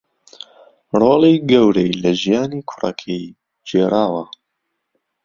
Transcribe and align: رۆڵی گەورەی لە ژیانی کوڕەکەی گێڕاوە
رۆڵی 0.99 1.33
گەورەی 1.51 1.91
لە 2.03 2.11
ژیانی 2.21 2.65
کوڕەکەی 2.69 3.25
گێڕاوە 3.67 4.23